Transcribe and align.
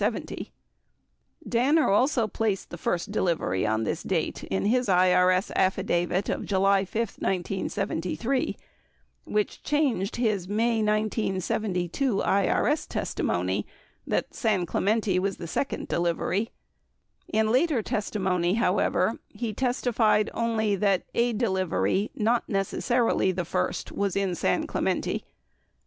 27 0.03 0.47
Danner 1.47 1.91
also 1.91 2.27
placed 2.27 2.71
the 2.71 2.77
first 2.79 3.11
delivery 3.11 3.67
on 3.67 3.83
this 3.83 4.01
date 4.01 4.43
in 4.45 4.65
his 4.65 4.87
IRS 4.87 5.51
affidavit 5.55 6.27
of 6.27 6.43
July 6.43 6.83
5, 6.85 6.97
1973, 7.19 8.43
28 9.25 9.35
which 9.35 9.61
changed 9.61 10.15
his 10.15 10.47
May 10.47 10.81
1972 10.81 12.15
IRS 12.17 12.87
testimony 12.87 13.67
that 14.07 14.33
San 14.33 14.65
Clemente 14.65 15.19
was 15.19 15.37
the 15.37 15.45
sec 15.45 15.71
ond 15.71 15.87
delivery. 15.87 16.49
In 17.31 17.51
later 17.51 17.83
testimony, 17.83 18.55
however, 18.55 19.19
he 19.29 19.53
testified 19.53 20.31
only 20.33 20.75
that, 20.77 21.03
a 21.13 21.31
deliv 21.35 21.71
ery, 21.71 22.09
not 22.15 22.49
necessarily 22.49 23.31
the 23.31 23.45
first, 23.45 23.91
was 23.91 24.15
in 24.15 24.33
San 24.33 24.65
Clemente. 24.65 25.23